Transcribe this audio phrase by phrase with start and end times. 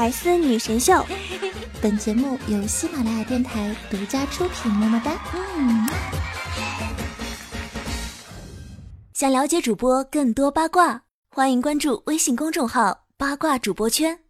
[0.00, 1.04] 百思女神秀，
[1.82, 4.70] 本节目由喜马拉雅电台独家出品。
[4.70, 5.20] 么么哒！
[5.34, 5.88] 嗯。
[9.12, 14.20] 想了解主播更多八卦，欢迎关注微信公众号“八卦主播圈”。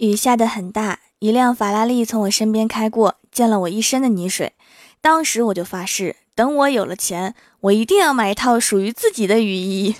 [0.00, 4.54] 雨下的很大，一辆法拉利从我身边开过，溅了我一身的泥水。
[5.02, 9.94] 当时我就发誓，等我有了钱，我一定要买一套属于自己的雨衣。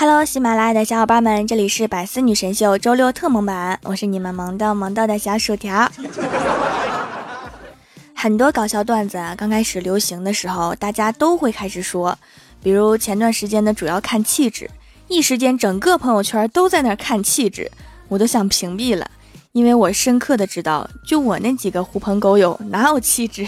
[0.00, 5.90] Hello，喜马拉雅的小伙伴们，这里是百思女神秀周六特萌版，我是你们萌到萌到的小薯条。
[8.14, 12.16] 很多搞笑段子啊，刚开始流行的时候，大家都会开始说，
[12.62, 14.70] 比如前段时间的主要看气质，
[15.08, 17.68] 一时间整个朋友圈都在那看气质，
[18.06, 19.10] 我都想屏蔽了，
[19.50, 23.44] 因为我深刻的知道，就我那几个狐朋狗友哪有气质。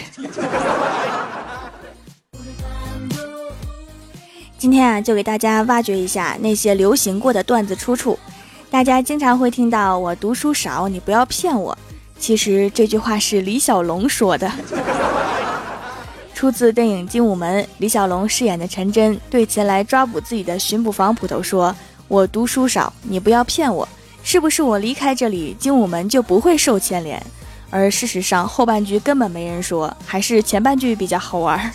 [4.60, 8.18] 今天啊，就给大家挖掘一下那些流行过的段子出处。
[8.70, 11.76] 大家经常会听到“我读书少，你不要骗我”。
[12.20, 14.52] 其实这句话是李小龙说的，
[16.34, 17.64] 出自电影《精武门》。
[17.78, 21.74] 李小龙饰演的陈真对前来抓捕自己的巡捕房捕头说
[22.06, 23.88] ：“我读书少，你不要骗我，
[24.22, 27.18] 是不是我离开这里，精武门就不会受牵连？”
[27.72, 31.72] 而事实上，后半句根本没人说，还是前半句比较好玩。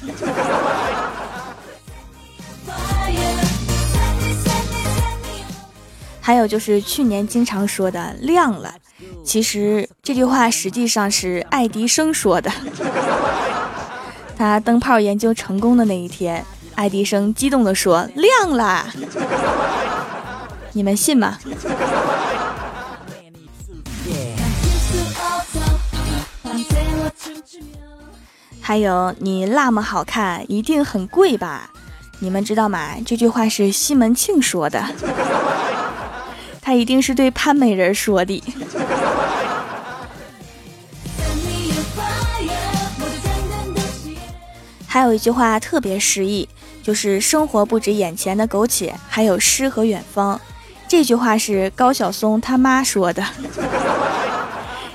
[6.25, 8.73] 还有就是去年经常说的亮了，
[9.23, 12.51] 其实这句话实际上是爱迪生说的。
[14.35, 18.87] 他灯泡研究成功的那一天，爱迪生激动地说：“亮了！”
[20.73, 21.37] 你们信吗？
[28.59, 31.69] 还有你那么好看，一定很贵吧？
[32.17, 32.95] 你们知道吗？
[33.05, 34.83] 这句话是西门庆说的。
[36.65, 38.43] 他一定是对潘美人说的。
[44.87, 46.49] 还有一句话特别诗意，
[46.81, 50.41] 就是生活不止眼前的苟且，还有诗和远方。
[50.87, 53.23] 这句话是高晓松他妈说的，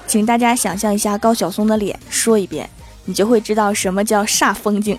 [0.09, 2.69] 请大家想象一下高晓松的脸，说一遍，
[3.05, 4.99] 你就会知道什么叫煞风景。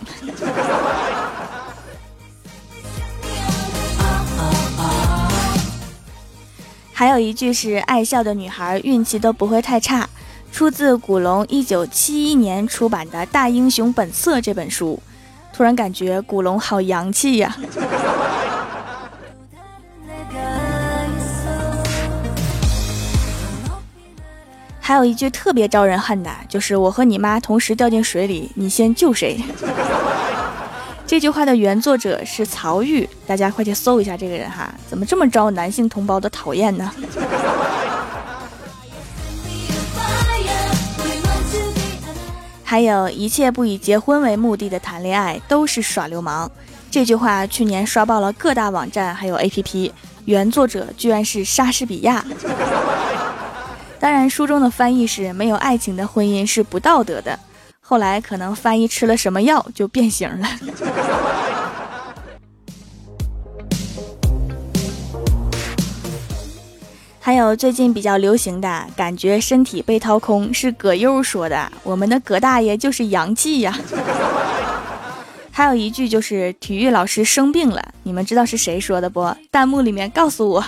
[7.02, 10.08] 还有一句是爱笑的女孩运气都不会太差，
[10.52, 15.02] 出自古龙一九七一年出版的《大英雄本色》这本书。
[15.52, 17.58] 突然感觉古龙好洋气呀！
[24.80, 29.44] 还有一句特别招人恨的，就是我和你妈同时掉进水里，你先救谁？
[31.12, 36.90] 这句话的原作者是曹郁，大家快去搜一下这个人哈，怎么这么招男性同胞的讨厌呢？
[42.64, 46.50] 还有一切不以结婚为目的的谈恋爱都是耍流氓，
[46.90, 49.92] 这句话去年刷爆了各大网站还有 APP，
[50.24, 52.24] 原作者居然是莎士比亚。
[54.00, 57.38] 当然，书中的翻译是没有爱情的婚姻是不道德的。
[57.92, 60.48] 后来可能翻译吃了什么药就变形了。
[67.20, 73.78] 还有最近比较流行的感觉身体被掏空是葛优说的，我们的葛大爷就是洋气呀。
[75.52, 79.36] 还有一句就是体育老师生病了，你们知道是谁说的不？
[79.52, 80.64] 弹幕里面告诉我。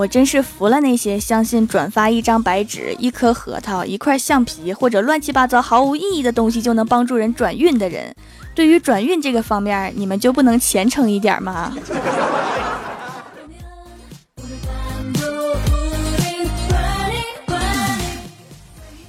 [0.00, 8.16] 我真是服了那些相信转发一张白纸、一颗核桃、一块橡皮或者乱七八糟毫无意义的东西就能帮助人转运的人。
[8.54, 11.76] 对于转运这个方面，你们就不能虔诚一点吗？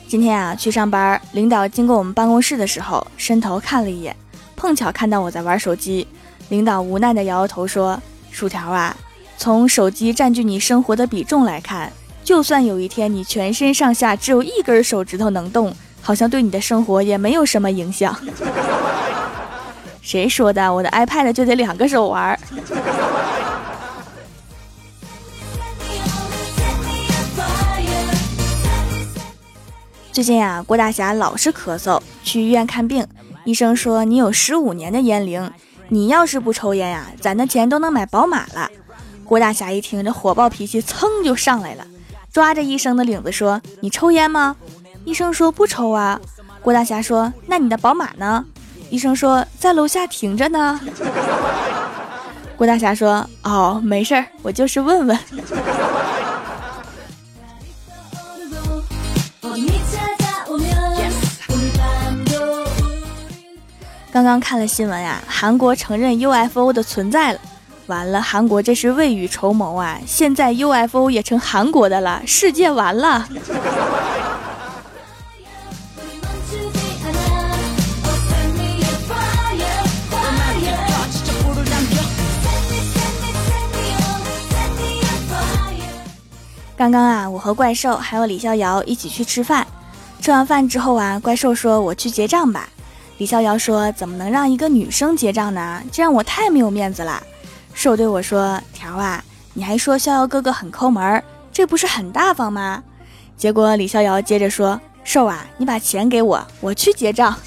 [0.10, 4.14] 今天啊，去上班，领导经过我们办公室的时候，伸头看了一眼，
[4.58, 6.06] 碰巧看到我在玩手机，
[6.50, 7.98] 领导无奈的摇摇头说
[8.30, 8.94] ：“薯条啊。”
[9.42, 11.92] 从手机占据你生活的比重来看，
[12.24, 18.16] 就算有一天你全身上下只有一根手指头能动，好像对你的生活也没有什么影响。
[20.00, 20.72] 谁说的？
[20.72, 22.40] 我的 iPad 就得两个手玩。
[30.12, 33.04] 最近啊，郭大侠老是咳嗽，去医院看病，
[33.46, 35.52] 医生说你有十五年的烟龄，
[35.88, 38.70] 你要是不抽烟呀，攒的钱都能买宝马了。
[39.32, 41.88] 郭大侠一听，这火爆脾气噌就上来了，
[42.34, 44.58] 抓着医生的领子说：“你抽烟吗？”
[45.08, 46.20] 医生说：“不抽啊。”
[46.62, 48.44] 郭大侠说：“那你的宝马呢？”
[48.92, 50.78] 医生说：“在楼下停着呢。
[52.60, 55.18] ”郭大侠说：“哦，没事儿，我就是问问。”
[64.12, 67.40] 刚刚看了新闻呀，韩国承认 UFO 的存在了。
[67.88, 70.00] 完了，韩国这是未雨绸缪啊！
[70.06, 73.28] 现在 UFO 也成韩国的了，世界完了。
[86.78, 89.68] 刚刚啊，我和怪兽还有李逍遥一起去吃饭。
[90.22, 92.70] 吃完饭之后啊，怪兽说：“我去结账吧。”
[93.18, 95.84] 李逍遥说：“怎么能让一个女生结账呢？
[95.92, 97.22] 这让我太没有面子了。”
[97.74, 99.24] 兽对我说：“条啊，
[99.54, 102.84] 你还说逍遥哥哥很抠门，这不是很大方吗？”
[103.36, 107.36] 结果李逍遥接着说：“兽啊，你把钱给我，我去结账。”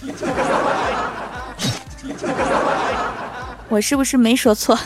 [3.70, 4.78] 我是不是没说错？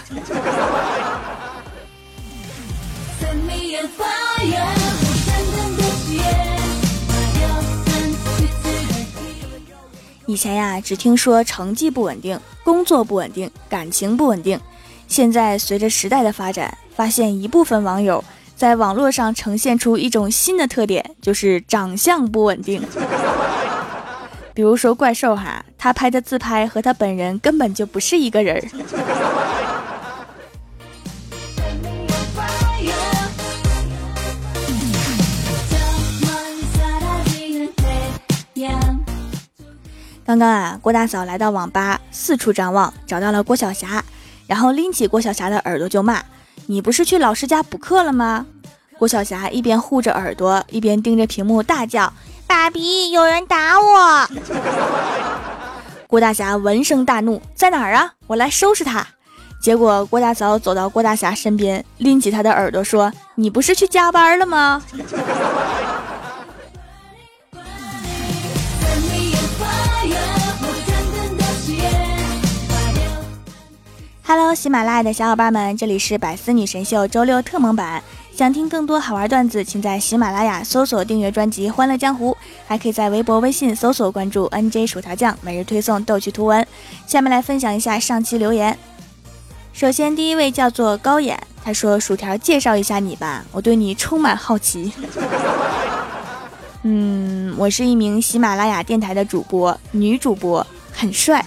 [10.26, 14.60] 以前呀，只听说成绩不稳定、工作不稳定、感情不稳定。
[15.08, 18.22] 现在随着时代的发展，发现一部分网友
[18.54, 22.80] 在网络上呈现出一种新的特点，就是长相不稳定。
[24.54, 28.62] 比如说怪兽哈，他拍的自拍和他本人根本就不是一个人儿。
[40.24, 44.04] 刚刚啊，郭大嫂来到网吧，四处张望，找到了郭晓霞，
[44.48, 46.20] 然后拎起郭晓霞的耳朵就骂
[46.66, 48.46] ：“你不是去老师家补课了吗？”
[48.98, 52.12] 郭晓霞一边护着耳朵，一边盯着屏幕大叫
[52.48, 54.28] ：“爸比，有人打我！”
[56.08, 58.14] 郭大侠闻声大怒：“在哪儿啊？
[58.26, 59.06] 我来收拾他！”
[59.62, 64.82] 结果郭大嫂走到郭大侠身边，拎起他的耳朵说：“你不是去加班了吗？”
[74.58, 78.02] 喜马拉雅的小伙伴们，这里是百思女神秀周六特蒙版。
[78.34, 82.32] 想听更多好玩段子，请在喜马拉雅搜索订阅专辑《欢乐江湖》，
[82.66, 86.66] 还可以在微博、微信搜索关注 NJ 薯条酱，每日推送逗趣图文。
[87.06, 88.76] 下面来分享一下上期留言。
[89.72, 94.92] 首先，第一位叫做高眼，他说：“薯条，介绍一下你吧，我对你充满好奇。
[96.82, 101.46] ”嗯，我是一名喜马拉雅电台的主播，女主播，很帅。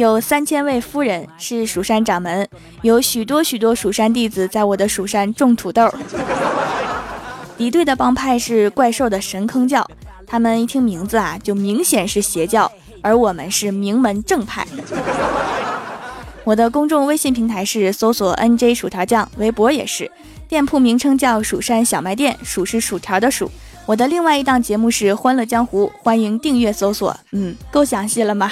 [0.00, 2.48] 有三千位夫人，是蜀山掌门，
[2.80, 5.92] 有许多许多蜀山弟子在我的蜀山种土豆。
[7.58, 9.86] 敌对的帮派是怪兽的神坑教，
[10.26, 14.66] 他们一听名字啊，就明显是邪教，而我们是名门正派。
[16.44, 20.10] 我的公众微信平台是搜索 NJ 薯条酱，微博也是，
[20.48, 23.50] 店铺名称叫蜀山小卖店，蜀是薯条的蜀。
[23.84, 27.14] 我的另外一档节目是欢乐江湖，欢迎订阅搜索。
[27.32, 28.50] 嗯，够详细了吗？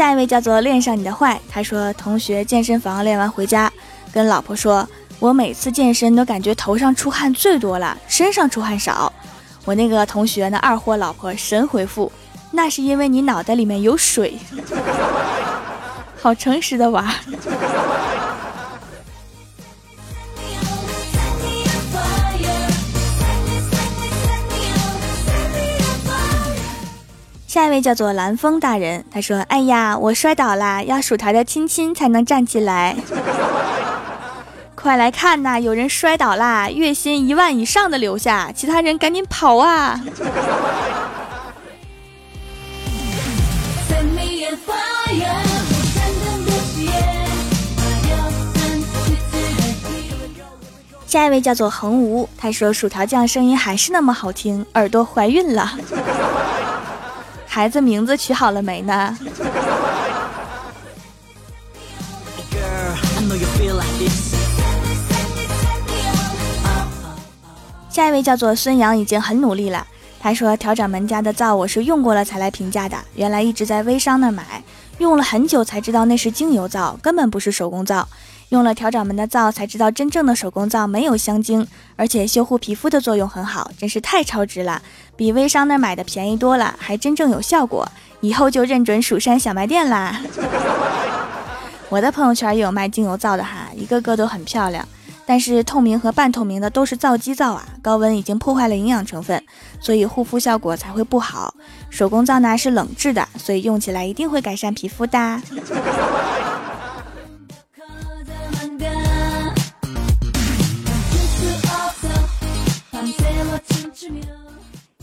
[0.00, 3.70] 下一位叫做恋上你的坏，他说同学健身房练完回家，
[4.10, 4.88] 跟老婆说，
[5.18, 9.12] 我每次健身都感觉头上出汗最多了，身上出汗少。
[9.66, 12.10] 我那个同学呢二货老婆神回复，
[12.50, 14.38] 那是因为你脑袋里面有水。
[16.18, 17.14] 好诚实的娃。
[27.50, 32.96] 下一位叫做蓝风大人，他说：“哎呀，我摔倒啦，要薯条的亲亲才能站起来。
[34.76, 40.00] 快来看呐，有人摔倒啦，月薪一万以上的留下，其他人赶紧跑啊！”
[51.04, 55.72] 下一位叫做恒无，他说：“薯条酱声音还是那么好听，耳朵怀孕了。”
[57.52, 59.18] 孩子名字取好了没呢？
[67.90, 69.84] 下一位叫做孙杨，已经很努力了。
[70.20, 74.62] 他说：“调掌门家的皂我是用过了才来评价的，原来一直在微商那买，
[74.98, 78.08] 用了很久才知道那是精油皂，根本不是手工皂。
[78.50, 84.82] 用了调掌门的皂才知道真正的手工皂没有香精，而且修护皮肤的作用很好，真是太超值了，
[85.16, 87.88] 比微商那买的便宜多了，还真正有效果。
[88.20, 90.20] 以后就认准蜀山小卖店啦。
[91.88, 94.86] 我的朋友圈也有卖精油皂的哈，一个个都很漂亮。
[95.24, 99.40] 但是透明和半透明的都是皂基皂啊，高温已经破坏了营养成分，
[99.78, 101.54] 所以护肤效果才会不好。
[101.88, 105.40] 手工皂呢是冷制的，所以用起来一定会改善皮肤的。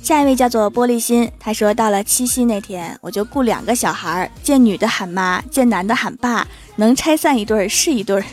[0.02, 6.48] 下一位叫做玻璃心，他说到了七夕那天，我就雇两个小孩，见女的喊妈，见男的喊爸，
[6.78, 8.24] 能拆散一对是一对。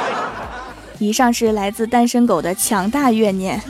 [0.98, 3.60] 以上是来自单身狗的强大怨念。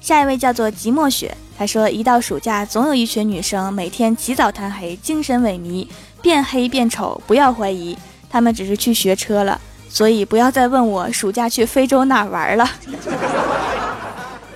[0.00, 5.86] 下一位叫做寂寞雪，他说一到暑假，总有一群女生每天起早贪黑，精神萎靡，
[6.22, 7.20] 变黑变丑。
[7.26, 7.96] 不要怀疑，
[8.30, 9.60] 他们只是去学车了。
[9.88, 12.70] 所以不要再问我暑假去非洲哪玩了。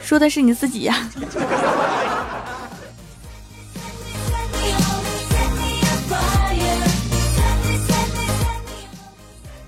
[0.01, 1.11] 说的是你自己呀。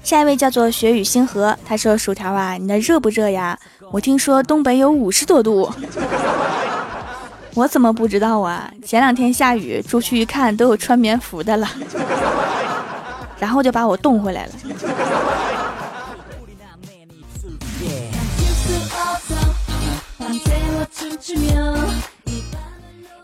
[0.05, 3.59] 下一位叫做雪雨星河，他说：“薯条啊，你那热不热呀？
[3.91, 5.69] 我听说东北有五十多度，
[7.55, 8.71] 我怎么不知道啊？
[8.85, 11.69] 前两天下雨，出去一看都有穿棉服的了，
[13.39, 14.53] 然后就把我冻回来了。”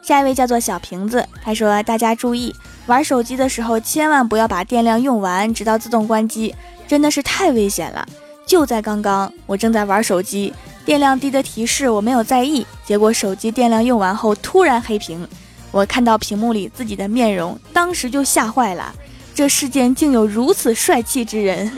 [0.03, 2.55] 下一位叫做小瓶子，他说：“大家注意，
[2.87, 6.55] 玩手机的时候千万不要把电量用完，直到自动关机。”
[6.89, 8.07] 真的是太危险了！
[8.45, 10.53] 就在刚刚，我正在玩手机，
[10.85, 15.27] 电量低的提示我没有在意，结果手机电量用完后突然黑屏，
[15.71, 18.95] 我看到屏幕里自己的面容，当时就吓坏了。
[19.35, 21.71] 这世间竟有如此帅气之人！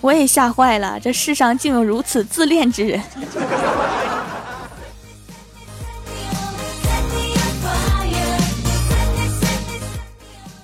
[0.00, 3.00] 我也吓坏了，这世上竟有如此自恋之人！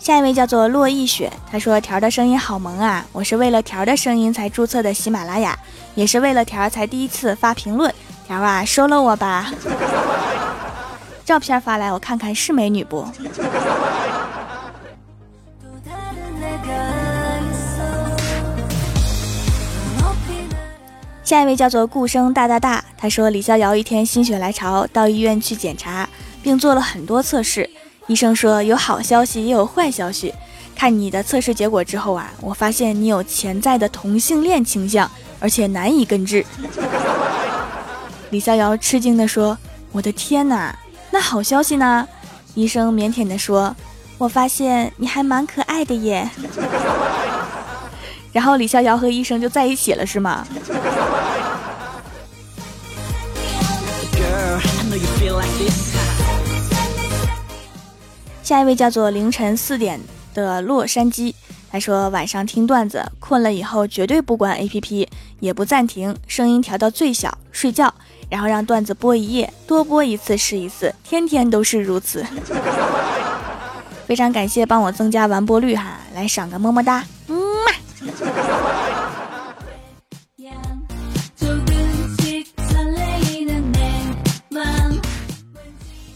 [0.01, 3.05] 下一位叫做洛逸雪，他说条的声音好萌啊！
[3.13, 5.57] 我是为了条的声音才注册的喜马拉雅，
[5.95, 7.95] 也是为了条才第一次发评论。
[8.27, 9.53] 条啊，收了我吧！
[11.25, 13.07] 照片发来我看看，是美女不？
[21.31, 26.09] 下一位叫做顾生大大大，他说李逍遥一天心血来潮到医院去检查，
[26.43, 27.71] 并做了很多测试。
[28.09, 30.35] 医生说有好消息也有坏消息，
[30.75, 35.09] 看你的测试结果之后啊，我发现你有潜在的同性恋倾向，
[35.39, 36.45] 而且难以根治。
[38.31, 39.57] 李逍遥吃惊地说
[39.93, 40.77] ：“我的天哪，
[41.13, 42.09] 那好消息呢？”
[42.57, 43.77] 医生腼腆地说
[44.19, 46.29] ：“我发现你还蛮可爱的耶。”
[48.33, 50.47] 然后李逍遥和医生就在一起了，是吗？
[58.43, 60.01] 下一位叫做凌晨四点
[60.35, 61.33] 的洛杉矶，
[61.71, 65.09] 他说晚上听段子，困了以后绝对不关 A P P，
[65.39, 67.95] 也不暂停，声音调到最小，睡觉，
[68.29, 72.27] 然后让段子播一夜，多播一次是一次，天天都是如此。
[74.07, 77.40] 非常感谢帮我增加完播率哈，来赏个么么哒，嗯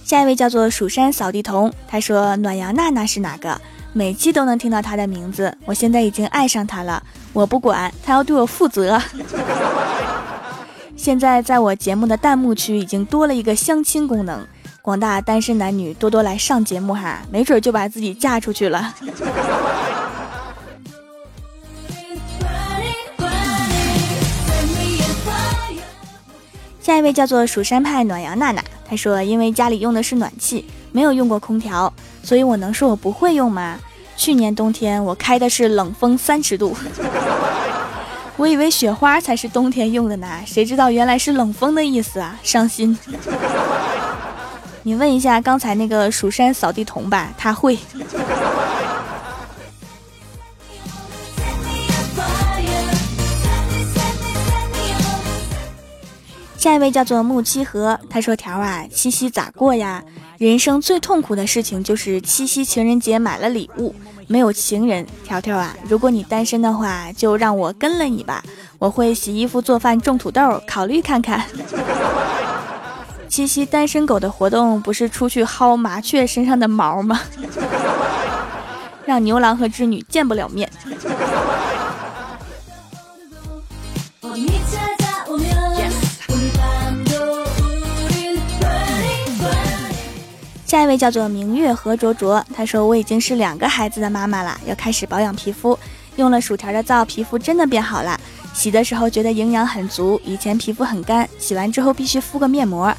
[0.04, 3.58] 下一位叫做蜀山扫地童，他说暖阳娜娜是哪个？
[3.94, 7.02] 每期都能听到她的名字，我现在已经爱上她了。
[7.32, 9.00] 我不管，她要对我负责。
[10.94, 14.46] 现在在我节目的弹幕区已经多了一个相亲功能，
[14.82, 18.94] 广大单身男女多多来上节目哈，没准就把自己嫁出去了。
[26.84, 28.62] 下一位叫做蜀山派暖阳娜娜。
[28.86, 31.90] 她说：“因为家里用的是暖气，没有用过空调，
[32.22, 33.80] 所以我能说我不会用吗？
[34.18, 36.76] 去年冬天我开的是冷风三十度，
[38.36, 42.98] 我以为雪花才是冬天用的呢，谁知道原来是冷风的意思啊，伤心。
[44.84, 47.78] 你问一下刚才那个蜀山扫地童吧，他会。”
[56.64, 60.02] 下一位叫做木七和，他说：“条啊，七夕咋过呀？
[60.38, 63.94] 人生最痛苦的事情就是七夕情人节买了礼物，
[64.28, 65.06] 没有情人。
[65.22, 68.42] 条条啊，如果你单身的话，就让我跟了你吧，
[68.78, 71.44] 我会洗衣服、做饭、种土豆，考虑看看。
[73.28, 77.20] ”七夕单身狗的活动不是出去薅麻雀身上的毛吗？
[79.04, 80.70] 让牛郎和织女见不了面。
[90.74, 95.78] 下一位叫做明月何卓卓，他说我已经是两个孩子的妈妈了，要开始保养皮肤，
[96.16, 98.18] 用了薯条的皂，皮肤真的变好了。
[98.52, 102.92] 洗的时候觉得营养很足，以前皮肤很干，洗完之后必须敷个面膜，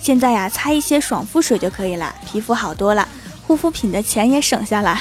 [0.00, 3.06] 现在呀擦一些爽肤水就可以了，皮肤好多了，
[3.46, 4.98] 护肤品的钱也省下了。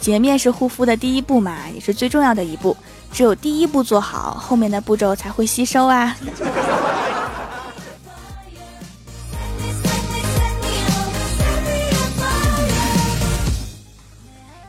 [0.00, 2.76] 洁面是护肤的第一步嘛，也是最重要的一步，
[3.12, 6.16] 只有第一步做好，后面的步骤才会吸收啊。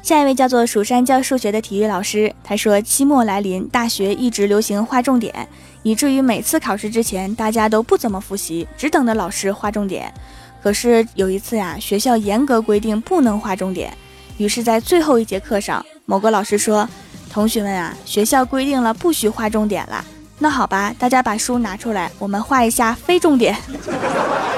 [0.03, 5.47] 下一位叫做蜀山教数学的体育老师，他说期末来临，大学一直流行划重点，
[5.81, 10.13] 以至于每次考试之前，大家都不怎么复习，只等着老师划重点。
[10.61, 13.97] 可是有一次呀，学校严格规定不能划重点，
[14.37, 16.85] 于是，在最后一节课上，某个老师说
[17.31, 20.03] ：“同学们啊，学校规定了不许划重点了。
[20.37, 23.55] 那好吧，大家把书拿出来，我们画一下非重点。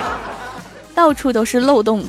[0.95, 2.03] 到处都是漏洞。”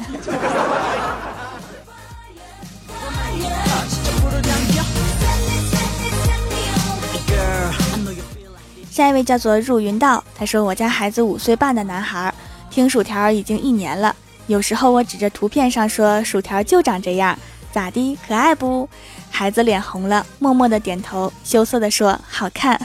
[8.96, 12.32] 下一位叫做入云道，他说：“我家孩子五岁半的男孩，
[12.70, 14.16] 听薯条已经一年了。
[14.46, 17.38] 有时候我指着图片上说，薯条就长这样，
[17.70, 18.18] 咋的？
[18.26, 18.88] 可爱不？”
[19.30, 22.80] 孩子脸红了，默默的点头，羞涩的说：“好看。”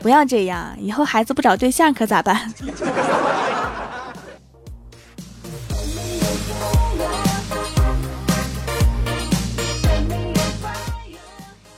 [0.00, 2.50] 不要这样，以后孩子不找对象可咋办？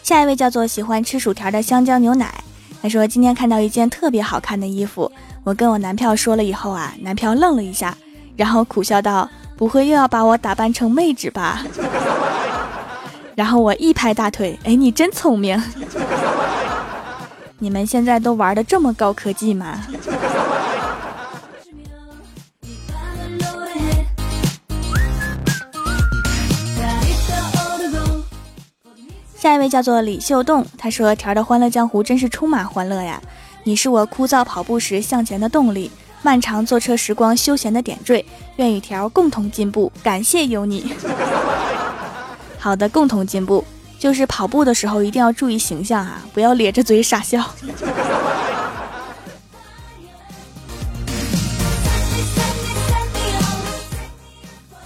[0.04, 2.43] 下一位叫做喜欢吃薯条的香蕉牛奶，
[2.84, 5.10] 他说今天看到一件特别好看的衣服，
[5.42, 7.96] 我跟我男票说了以后啊，男票愣了一下，
[8.36, 9.26] 然后苦笑道
[9.56, 11.64] ：“不会又要把我打扮成妹纸吧？”
[13.34, 15.58] 然后我一拍大腿，哎，你真聪明！
[17.58, 19.80] 你们现在都玩的这么高科技吗？
[29.44, 33.20] 下一位叫做李秀栋，他说：“条的欢乐江湖真是充满欢乐呀！
[33.64, 35.90] 你是我枯燥跑步时向前的动力，
[36.22, 38.24] 漫长坐车时光休闲的点缀。
[38.56, 40.94] 愿与条共同进步，感谢有你。
[42.58, 43.62] 好的，共同进步
[43.98, 47.44] 就是跑步的时候一定要注意形象啊，不要咧着嘴傻笑。”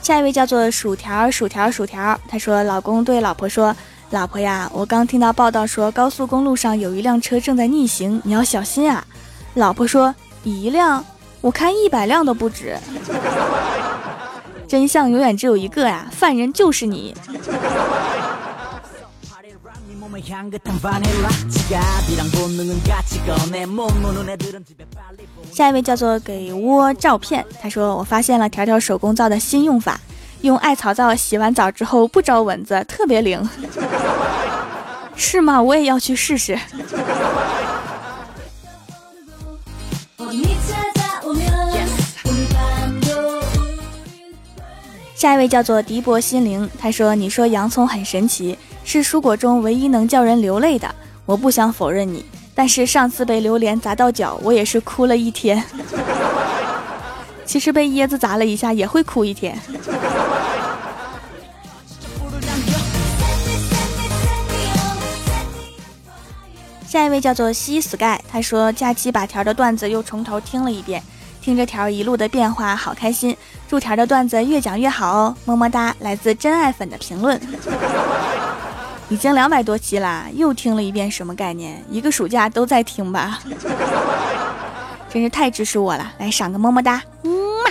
[0.02, 3.72] 下一位叫做薯条，薯条，薯条，他说：“老公对老婆说。”
[4.10, 9.06] 老婆呀，我刚听到报道说高速公路上有一辆车正在逆行，你要小心啊！
[9.54, 11.04] 老婆说一辆，
[11.42, 12.74] 我看一百辆都不止。
[14.66, 17.14] 真相永远只有一个呀，犯人就是你。
[25.52, 30.00] 下一位叫做给窝照片，他说我发现了条条手工皂的新用法。
[30.42, 33.48] 用艾草皂洗完澡之后不招蚊子，特别灵，
[35.16, 35.60] 是吗？
[35.60, 36.58] 我也要去试试。
[45.14, 50.88] 下一位叫做迪博心灵，他说：“你说洋葱很神奇，是蔬果中唯一能叫人流泪的。
[51.26, 52.24] 我不想否认你，
[52.54, 55.60] 但是上次被榴莲砸到脚，我也是哭了一天。
[57.48, 59.58] 其实被椰子砸了一下，也会哭一天。”
[66.86, 71.02] 下一位叫做西 sky，他说假期把条的段子又从头听了一遍，
[71.40, 73.34] 听着条一路的变化，好开心。
[73.66, 75.94] 祝条的段子越讲越好哦，么么哒！
[76.00, 77.40] 来自真爱粉的评论，
[79.08, 81.82] 已经两百多期啦，又听了一遍，什么概念？
[81.90, 83.40] 一个暑假都在听吧？
[85.10, 87.30] 真是太支持我了，来赏个么么哒，嗯
[87.64, 87.70] 嘛。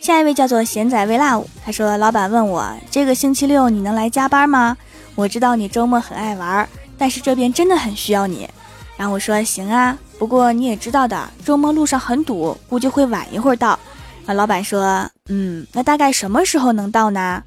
[0.00, 4.74] 下一位叫做贤仔微辣舞，他说：“老板问我这个星期六你能来加班吗？
[5.14, 8.48] 我知道你周末很爱玩，但是这边真的很需要你。”
[8.96, 13.78] 然后我说：“行啊，不过你也知道的，周末路上很堵，估计会晚一会儿到。”
[14.24, 17.42] 啊，老板说：“嗯，那大概什么时候能到呢？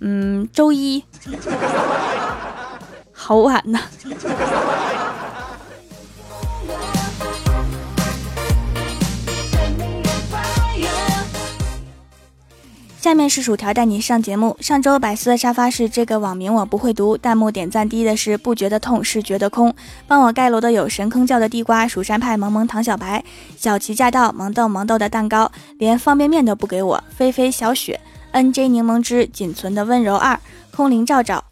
[0.00, 1.04] 嗯，周一，
[3.12, 3.80] 好晚呐。”
[12.98, 14.56] 下面是薯条带你上节目。
[14.58, 19.72] 上周百思的沙发是这个网名我不会读，弹幕点赞低的是不觉得痛是觉得空。
[20.08, 23.22] 帮我盖楼的有神坑叫的地瓜、蜀山派萌萌唐小白、
[23.56, 27.04] 小琪驾到萌豆萌豆的蛋糕，连方便面都不给我。
[27.16, 28.00] 菲菲小雪、
[28.36, 30.38] N J 柠檬汁仅存的温柔二、
[30.70, 31.42] 空灵照照、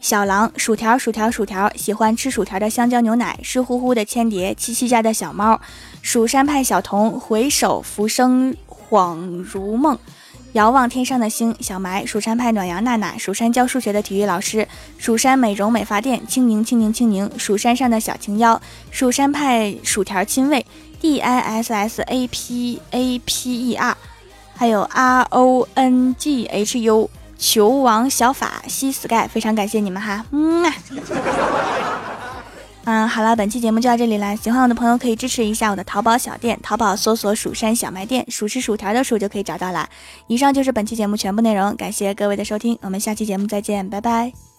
[0.00, 5.60] 小狼、薯条薯条薯条，喜欢吃薯条的香蕉牛奶、湿乎乎的千蝶、七七家的小猫、
[6.00, 9.98] 蜀山派小童、回首浮生恍如梦。
[10.54, 14.66] 遥望天上的星，小埋；蜀山派暖阳娜娜，蜀山教数学的体育老师，
[14.96, 18.58] 蜀山美容美发店，青柠青柠青柠，蜀山上的小青妖，
[18.90, 20.64] 蜀山派薯条亲卫
[20.98, 23.94] ，D I S S A P A P E R，
[24.62, 30.72] 还有 R O N G H U，球王小法西 sky，非常感谢你们哈，嗯。
[32.86, 34.36] 嗯，好了，本期节目就到这里了。
[34.36, 39.88] 喜欢我的朋友可以支持一下我的淘宝小店，淘宝搜索“蜀山小卖店”，数是薯条的数就可以找到了。
[40.28, 44.51] 以上就是本期节目全部内容，感谢各位的收听，我们下期节目再见，拜拜。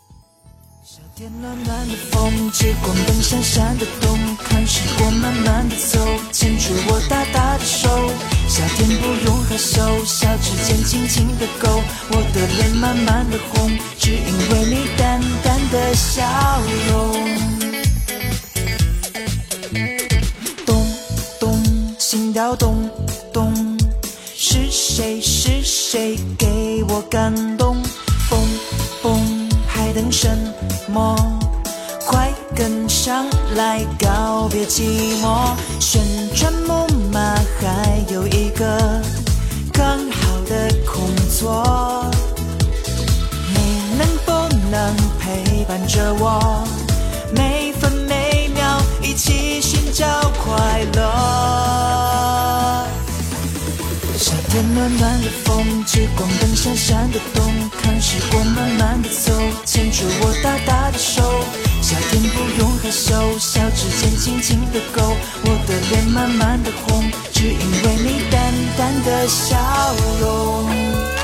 [0.85, 5.97] 夏天暖暖的风，聚光灯闪闪的动，看时光慢慢的走，
[6.33, 7.87] 牵住我大大的手。
[8.49, 16.21] 夏天不用害羞，小指尖轻轻的勾，我的脸慢慢的红，只因为你淡淡的笑
[16.89, 17.15] 容。
[20.65, 20.85] 咚
[21.39, 21.63] 咚，
[21.97, 22.89] 心跳咚
[23.31, 23.79] 咚，
[24.35, 27.81] 是谁是谁给我感动？
[28.29, 28.39] 蹦
[29.01, 30.27] 蹦，还等什
[30.93, 31.17] 梦？
[32.05, 33.25] 快跟上
[33.55, 35.55] 来告别寂寞。
[35.79, 36.01] 旋
[36.35, 37.19] 转木马
[37.59, 39.01] 还有一个
[39.73, 42.05] 更好的空座，
[43.53, 44.31] 你能不
[44.69, 46.63] 能陪伴着我？
[47.33, 47.62] 每
[54.73, 59.31] 暖暖的风，聚光灯闪闪的动，看时光慢慢的走，
[59.65, 61.21] 牵住我大大的手。
[61.81, 69.55] 夏天不用害羞，小指尖轻轻的勾，我的脸慢慢的红，只因为你淡淡的笑
[70.19, 71.22] 容。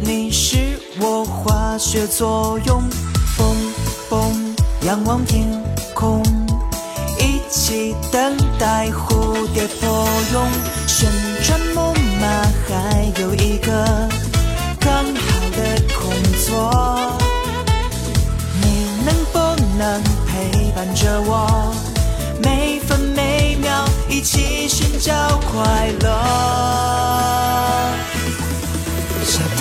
[0.00, 2.82] 你是我化学作用，
[3.38, 3.56] 蹦
[4.10, 5.48] 蹦，仰望天
[5.94, 6.22] 空，
[7.18, 10.46] 一起等待蝴蝶破蛹。
[10.86, 11.10] 旋
[11.42, 12.26] 转木马
[12.68, 13.72] 还有一个
[14.80, 16.12] 刚好的空
[16.44, 16.70] 座，
[18.60, 19.38] 你能不
[19.78, 21.72] 能陪伴着我，
[22.42, 25.12] 每分每秒一起寻找
[25.50, 27.73] 快乐？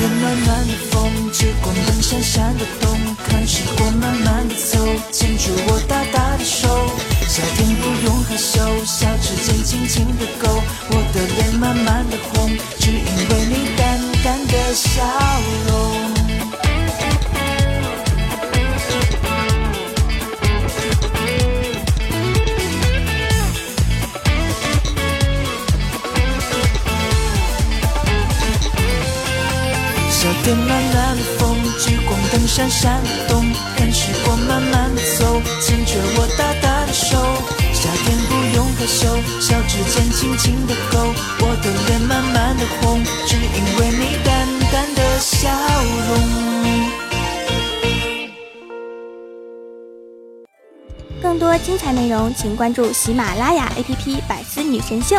[0.10, 4.78] 暖暖的风，聚光灯闪闪的动，看时光慢慢的走，
[5.12, 6.68] 牵住我大大的手。
[7.28, 15.02] 夏天不用害羞，小指尖轻轻的勾，我的脸慢慢的红，只因为你淡淡的笑
[32.64, 33.44] 光灯闪闪动，
[33.76, 37.18] 看时光慢慢的走，牵着我大大的手。
[37.74, 45.50] 夏天不用害羞，小指尖轻轻的勾，我的脸慢慢的红，只因为你淡淡的笑
[46.08, 46.10] 容。
[51.22, 55.18] 更多精彩内容，请关注喜马拉雅 APP《百思女神秀》。